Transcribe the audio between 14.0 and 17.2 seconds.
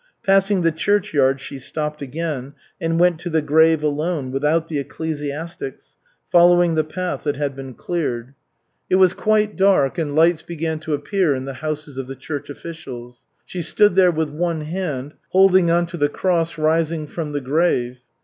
with one hand holding on to the cross rising